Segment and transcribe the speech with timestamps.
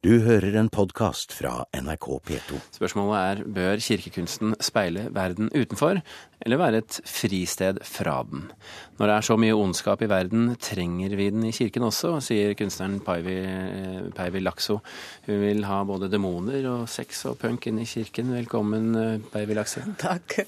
[0.00, 2.58] Du hører en podkast fra NRK P2.
[2.72, 6.00] Spørsmålet er bør kirkekunsten speile verden utenfor,
[6.40, 8.46] eller være et fristed fra den?
[8.96, 12.56] Når det er så mye ondskap i verden, trenger vi den i kirken også, sier
[12.56, 13.36] kunstneren Paivi,
[14.16, 14.78] Paivi Lakso.
[15.28, 18.32] Hun vil ha både demoner og sex og punk inn i kirken.
[18.40, 18.94] Velkommen,
[19.28, 19.84] Paivi Lakso.
[20.00, 20.38] Takk.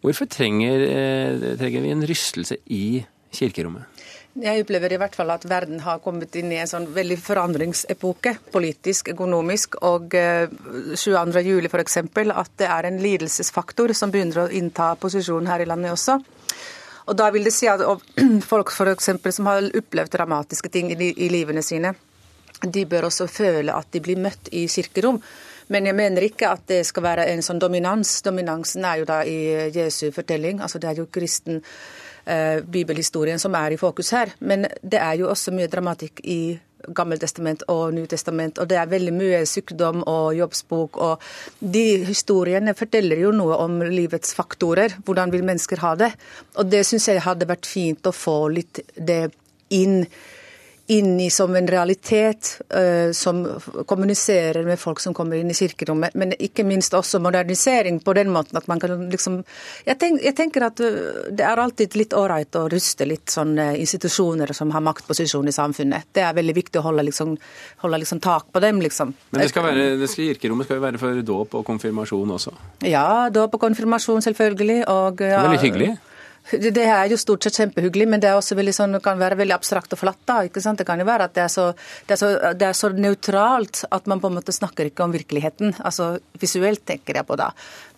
[0.00, 2.86] Hvorfor trenger, eh, trenger vi en rystelse i
[3.28, 3.91] kirkerommet?
[4.32, 8.30] Jeg opplever i hvert fall at verden har kommet inn i en sånn veldig forandringsepoke,
[8.54, 9.76] politisk, økonomisk.
[9.84, 11.42] Og 22.
[11.44, 11.98] juli f.eks.
[12.00, 16.16] at det er en lidelsesfaktor som begynner å innta posisjon her i landet også.
[17.12, 17.84] Og da vil det si at
[18.52, 21.92] folk for eksempel, som har opplevd dramatiske ting i, livene sine,
[22.62, 25.20] de bør også føle at de blir møtt i kirkerom.
[25.68, 28.22] Men jeg mener ikke at det skal være en sånn dominans.
[28.24, 30.64] Dominansen er jo da i Jesu fortelling.
[30.64, 34.34] altså Det er jo kristen eh, bibelhistorien som er i fokus her.
[34.40, 36.58] Men det er jo også mye dramatikk i
[36.90, 40.96] Gammeltestament og Nytestament, og det er veldig mye sykdom og jobbsbok.
[40.96, 41.22] og
[41.60, 44.96] De historiene forteller jo noe om livets faktorer.
[45.04, 46.12] Hvordan vil mennesker ha det?
[46.58, 49.28] Og det syns jeg hadde vært fint å få litt det
[49.70, 50.02] inn
[50.92, 53.42] inn i som en realitet uh, som
[53.88, 56.16] kommuniserer med folk som kommer inn i kirkerommet.
[56.18, 59.40] Men ikke minst også modernisering på den måten at man kan liksom
[59.86, 63.72] Jeg, tenk, jeg tenker at uh, det er alltid litt ålreit å ruste litt sånne
[63.80, 66.10] institusjoner som har maktposisjon i samfunnet.
[66.12, 67.34] Det er veldig viktig å holde, liksom,
[67.84, 69.14] holde liksom tak på dem, liksom.
[69.30, 72.54] Men det skal være, det skal, kirkerommet skal jo være for dåp og konfirmasjon også?
[72.88, 74.82] Ja, dåp og konfirmasjon, selvfølgelig.
[74.92, 75.92] Og, ja, Veldig hyggelig.
[76.50, 79.92] Det er jo stort sett kjempehyggelig, men det er også sånn, kan være veldig abstrakt
[79.94, 80.18] og flatt.
[80.26, 80.78] da, ikke sant?
[80.78, 81.72] Det kan jo være at det er så,
[82.06, 85.14] det er så, det er så nøytralt at man på en måte snakker ikke om
[85.14, 85.74] virkeligheten.
[85.80, 87.52] altså Visuelt tenker jeg på da.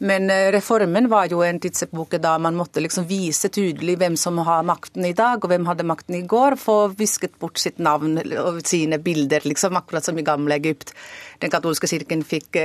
[0.05, 4.67] Men reformen var jo en tidsepoke da man måtte liksom vise tydelig hvem som har
[4.67, 6.59] makten i dag, og hvem hadde makten i går.
[6.61, 10.93] Få visket bort sitt navn og sine bilder, liksom, akkurat som i gamle Egypt.
[11.41, 12.61] Den katolske kirken fikk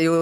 [0.00, 0.14] jo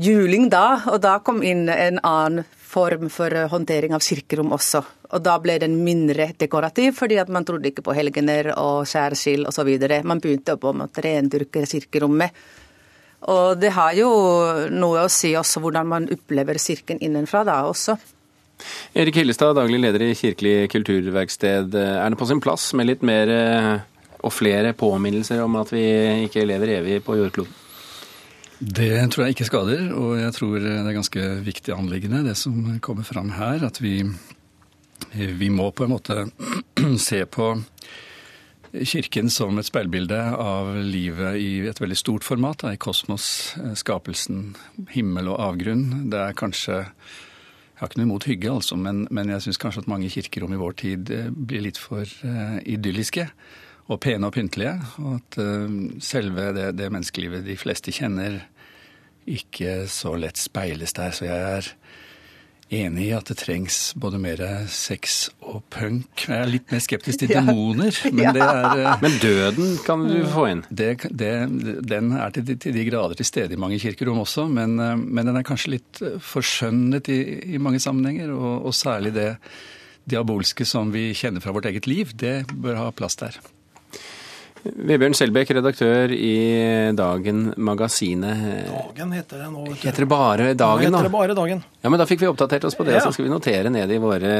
[0.00, 4.82] juling da, og da kom inn en annen form for håndtering av kirkerom også.
[5.16, 9.48] Og da ble den mindre dekorativ, fordi at man trodde ikke på helgener og skjærskill
[9.48, 9.70] osv.
[10.04, 12.36] Man begynte på en måte rendyrke kirkerommet.
[13.28, 14.10] Og det har jo
[14.70, 17.96] noe å si også hvordan man opplever kirken innenfra da også.
[18.98, 21.74] Erik Hillestad, daglig leder i Kirkelig kulturverksted.
[21.74, 23.30] Er det på sin plass med litt mer
[24.18, 25.86] og flere påminnelser om at vi
[26.26, 27.67] ikke lever evig på jordkloden?
[28.58, 32.80] Det tror jeg ikke skader, og jeg tror det er ganske viktig anliggende, det som
[32.82, 33.62] kommer fram her.
[33.62, 34.02] At vi,
[35.14, 36.24] vi må på en måte
[37.08, 37.52] se på
[38.68, 44.50] Kirken som et speilbilde av livet i et veldig stort format, i kosmos, skapelsen,
[44.92, 46.10] himmel og avgrunn.
[46.12, 49.84] Det er kanskje Jeg har ikke noe imot hygge, altså, men, men jeg syns kanskje
[49.84, 53.28] at mange kirkerom i vår tid blir litt for uh, idylliske
[53.88, 54.76] og pene og pyntelige.
[55.02, 55.68] Og at uh,
[56.04, 58.42] selve det, det, menneskelivet de fleste kjenner,
[59.28, 61.14] ikke så lett speiles der.
[61.16, 61.72] Så jeg er
[62.78, 66.26] enig i at det trengs både mer sex og punk.
[66.28, 67.96] Jeg er litt mer skeptisk til demoner.
[68.12, 68.34] Men, ja.
[68.36, 70.62] det er, uh, men døden kan du få inn?
[70.68, 71.32] Det, det,
[71.88, 75.32] den er til, til, de grader til stede i mange kirkerom også, men, uh, men
[75.32, 77.20] den er kanskje litt forskjønnet i,
[77.56, 78.36] i mange sammenhenger.
[78.36, 79.30] Og, og særlig det
[80.08, 83.40] diabolske som vi kjenner fra vårt eget liv, det bør ha plass der.
[84.64, 88.40] Vebjørn Selbekk, redaktør i Dagen Magasinet.
[88.66, 89.64] Dagen heter det nå.
[89.78, 90.98] Heter det bare Dagen, nå?
[90.98, 91.62] Heter det bare Dagen.
[91.84, 93.04] Ja, men Da fikk vi oppdatert oss på det, ja.
[93.04, 94.32] så skal vi notere ned i våre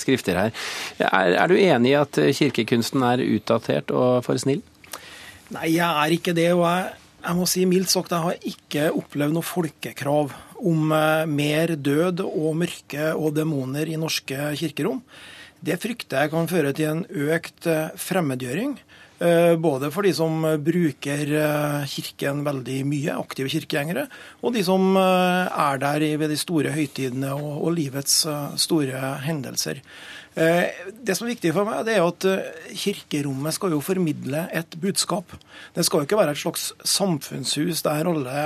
[0.00, 0.54] skrifter her.
[0.96, 4.64] Er, er, du enig i at kirkekunsten er utdatert og for snill?
[5.54, 6.50] Nei, jeg er ikke det.
[6.56, 6.90] og jeg,
[7.26, 10.34] jeg må si mildt sagt, jeg har ikke opplevd noe folkekrav
[10.66, 10.92] om
[11.28, 15.02] mer død og mørke og demoner i norske kirkerom.
[15.66, 17.68] Det frykter jeg kan føre til en økt
[18.00, 18.76] fremmedgjøring.
[19.16, 21.30] Både for de som bruker
[21.88, 24.04] kirken veldig mye, aktive kirkegjengere,
[24.44, 28.26] og de som er der ved de store høytidene og livets
[28.60, 29.80] store hendelser.
[30.36, 32.26] Det som er viktig for meg, det er at
[32.76, 35.32] kirkerommet skal jo formidle et budskap.
[35.72, 38.42] Det skal jo ikke være et slags samfunnshus der alle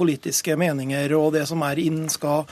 [0.00, 2.48] politiske meninger og det som er inn, skal,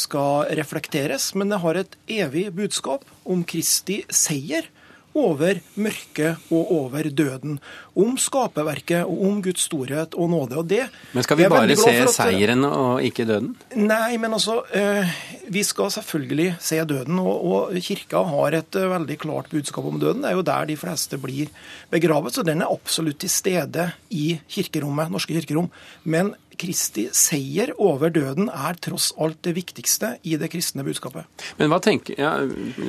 [0.00, 1.34] skal reflekteres.
[1.36, 4.72] Men det har et evig budskap om Kristi seier
[5.18, 7.58] over mørket og over døden.
[7.98, 10.58] Om skaperverket og om Guds storhet og nåde.
[10.60, 10.84] Og det,
[11.14, 13.52] men skal vi bare se at, seieren og ikke døden?
[13.76, 15.08] Nei, men altså eh,
[15.48, 17.18] Vi skal selvfølgelig se døden.
[17.18, 20.24] Og, og, Kirka har et uh, veldig klart budskap om døden.
[20.24, 21.52] Det er jo der de fleste blir
[21.92, 22.34] begravet.
[22.36, 25.70] Så den er absolutt til stede i kirkerommet, norske kirkerom.
[26.04, 31.28] Men Kristi seier over døden er tross alt det viktigste i det kristne budskapet.
[31.60, 32.32] Men hva tenker Ja,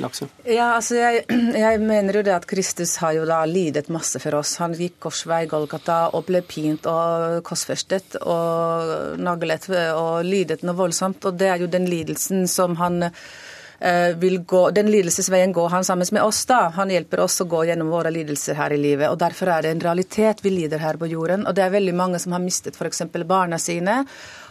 [0.02, 0.28] Lakse?
[0.44, 1.24] Ja, altså jeg,
[1.64, 4.56] jeg, mener jo det at Kristus har jo da lidet masse for oss.
[4.62, 11.24] Han gikk korsvei Golgata og ble pint og korsfestet og naglet og lidet noe voldsomt.
[11.30, 13.12] Og det er jo den lidelsen som han
[14.20, 16.42] vil gå, den lidelsesveien går han sammen med oss.
[16.46, 16.68] da.
[16.76, 19.08] Han hjelper oss å gå gjennom våre lidelser her i livet.
[19.08, 21.46] og Derfor er det en realitet vi lider her på jorden.
[21.46, 23.02] Og det er veldig mange som har mistet f.eks.
[23.24, 24.04] barna sine.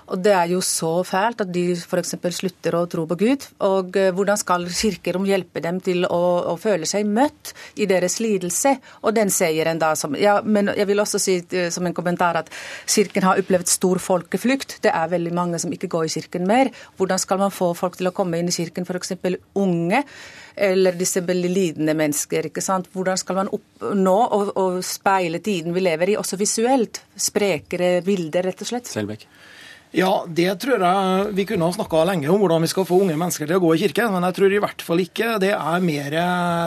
[0.10, 2.16] Og det er jo så fælt at de f.eks.
[2.40, 3.46] slutter å tro på Gud.
[3.66, 6.22] Og eh, hvordan skal kirkerom hjelpe dem til å,
[6.54, 8.76] å, føle seg møtt i deres lidelse?
[9.04, 12.42] Og den seieren da som Ja, men jeg vil også si eh, som en kommentar
[12.42, 12.52] at
[12.90, 14.80] kirken har opplevd stor folkeflukt.
[14.84, 16.74] Det er veldig mange som ikke går i kirken mer.
[16.98, 19.18] Hvordan skal man få folk til å komme inn i kirken, f.eks.
[19.60, 20.04] unge?
[20.60, 22.50] eller disse veldig lidende mennesker.
[22.50, 22.90] ikke sant?
[22.92, 24.18] Hvordan skal man oppnå
[24.60, 27.00] og speile tiden vi lever i, også visuelt?
[27.16, 28.92] Sprekere bilder, rett og slett.
[28.92, 29.24] Selbekk.
[29.92, 33.16] Ja, det tror jeg vi kunne ha snakka lenge om, hvordan vi skal få unge
[33.18, 34.06] mennesker til å gå i kirke.
[34.14, 36.18] Men jeg tror i hvert fall ikke det er mer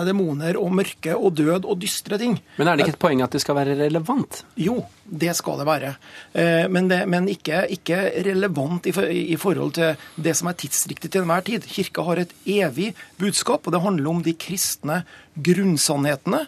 [0.08, 2.34] demoner og mørke og død og dystre ting.
[2.58, 4.42] Men er det ikke et poeng at det skal være relevant?
[4.58, 5.92] Jo, det skal det være.
[6.34, 9.94] Eh, men, det, men ikke, ikke, relevant i, i, forhold til
[10.26, 11.70] det som er tidsriktig til enhver tid.
[11.70, 12.90] Kirka har et evig
[13.22, 15.04] budskap, og det handler om de kristne
[15.38, 16.42] grunnsannhetene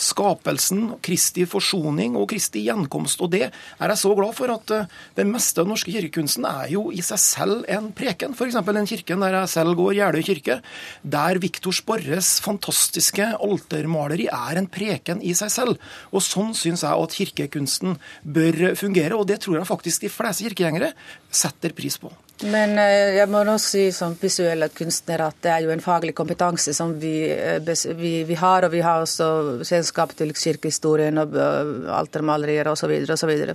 [0.00, 3.20] skapelsen, Kristi forsoning og Kristi gjenkomst.
[3.24, 4.88] Og det er jeg så glad for at uh,
[5.18, 8.34] den meste av den norske kirkekunsten er jo i seg selv en preken.
[8.36, 8.58] F.eks.
[8.70, 10.60] den kirken der jeg selv går, Jeløy kirke,
[11.02, 15.92] der Viktor Sporres fantastiske altermaleri er en preken i seg selv.
[16.14, 20.48] Og sånn syns jeg at kirkekunsten bør fungere, og det tror jeg faktisk de fleste
[20.48, 20.92] kirkegjengere
[21.30, 22.12] setter pris på.
[22.48, 26.14] Men eh, jeg må nå si som visuelle kunstner at det er jo en faglig
[26.16, 27.60] kompetanse som vi, eh,
[27.98, 28.64] vi, vi har.
[28.64, 32.94] Og vi har også kjennskap til kirkehistorien og eh, altermalerier osv.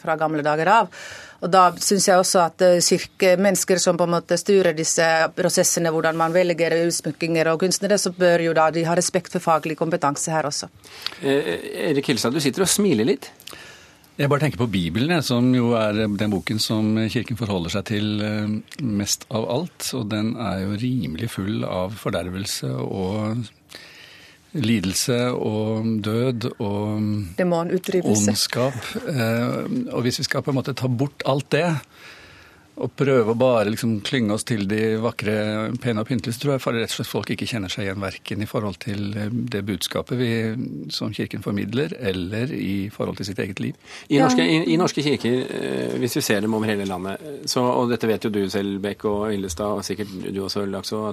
[0.04, 0.92] fra gamle dager av.
[1.46, 5.06] Og Da syns jeg også at kirke, mennesker som på en måte styrer disse
[5.36, 9.44] prosessene, hvordan man velger utsmykkinger og kunstnere, så bør jo da de ha respekt for
[9.44, 10.70] faglig kompetanse her også.
[11.22, 13.30] Erik Hilstad, du sitter og smiler litt.
[14.16, 18.22] Jeg bare tenker på Bibelen, som jo er den boken som Kirken forholder seg til
[18.24, 19.90] eh, mest av alt.
[19.98, 23.44] Og den er jo rimelig full av fordervelse og
[24.56, 27.04] lidelse og død og
[28.08, 28.78] ondskap.
[29.04, 29.58] Eh,
[29.92, 31.68] og hvis vi skal på en måte ta bort alt det,
[32.76, 35.36] og prøve å bare liksom klynge oss til de vakre,
[35.82, 38.44] pene og pyntelige, tror jeg for rett og slett folk ikke kjenner seg igjen verken
[38.44, 40.32] i forhold til eh, det budskapet vi,
[40.94, 43.80] som Kirken formidler, eller i forhold til sitt eget liv.
[44.12, 47.64] I norske, i, i norske kirker, eh, hvis vi ser dem over hele landet, så,
[47.64, 51.06] og dette vet jo du selv, Bekk og Hillestad, og sikkert du også, Lakså,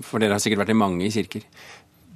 [0.00, 1.44] for dere har sikkert vært i mange kirker.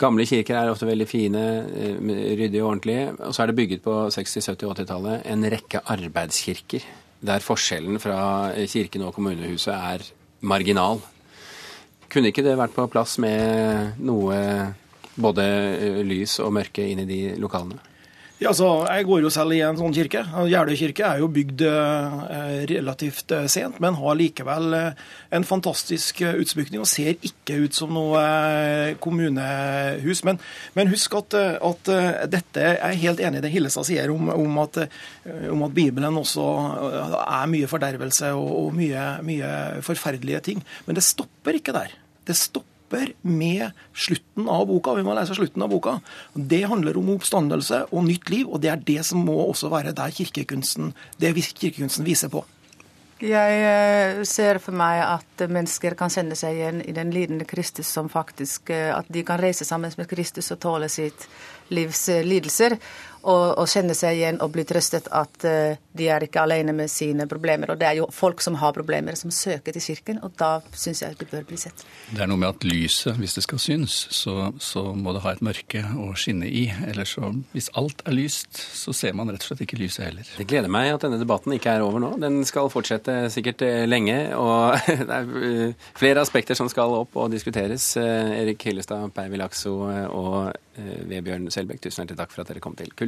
[0.01, 1.45] Gamle kirker er ofte veldig fine,
[1.77, 2.01] eh,
[2.41, 3.05] ryddige og ordentlige.
[3.21, 6.89] Og så er det bygget på 60-, 70-, 80-tallet en rekke arbeidskirker
[7.21, 10.05] der forskjellen fra kirken og kommunehuset er
[10.41, 11.03] marginal.
[12.11, 14.41] Kunne ikke det vært på plass med noe
[15.21, 15.45] både
[16.07, 17.90] lys og mørke inn i de lokalene?
[18.41, 20.23] Ja, så Jeg går jo selv i en sånn kirke.
[20.49, 25.03] Jeløy kirke er jo bygd eh, relativt eh, sent, men har likevel eh,
[25.37, 28.23] en fantastisk utsmykning og ser ikke ut som noe
[29.05, 30.25] kommunehus.
[30.25, 30.41] Men,
[30.73, 31.93] men husk at, at,
[32.33, 34.87] dette er helt enig i det Hillestad sier om, om, at,
[35.53, 36.49] om, at, Bibelen også
[37.21, 39.55] er mye fordervelse og, og mye, mye
[39.85, 40.65] forferdelige ting.
[40.89, 41.93] Men det stopper ikke der.
[42.25, 44.95] Det stopper stopper med slutten av boka.
[44.95, 46.01] Vi må lese slutten av boka.
[46.35, 49.93] Det handler om oppstandelse og nytt liv, og det er det som må også være
[49.93, 52.45] der kirkekunsten, det kirkekunsten viser på.
[53.21, 57.87] Jeg eh, ser for meg at mennesker kan kjenne seg igjen i den lidende Kristus
[57.87, 61.29] som faktisk eh, At de kan reise sammen med Kristus og tåle sitt
[61.69, 62.79] livs eh, lidelser
[63.23, 66.91] og, og, kjenne seg igjen og bli trøstet at uh, de er ikke alene med
[66.91, 67.73] sine problemer.
[67.73, 71.03] Og det er jo folk som har problemer, som søker til kirken, og da syns
[71.03, 71.85] jeg det bør bli sett.
[72.11, 75.35] Det er noe med at lyset, hvis det skal synes, så, så må det ha
[75.35, 76.67] et mørke å skinne i.
[76.89, 80.31] Eller så, hvis alt er lyst, så ser man rett og slett ikke lyset heller.
[80.39, 82.15] Det gleder meg at denne debatten ikke er over nå.
[82.23, 87.19] Den skal fortsette sikkert eh, lenge, og det er eh, flere aspekter som skal opp
[87.21, 87.93] og diskuteres.
[88.01, 90.51] Erik Hillestad, Per Vilakso og
[91.11, 92.93] Vebjørn Selbekk, tusen hjertelig takk for at dere kom til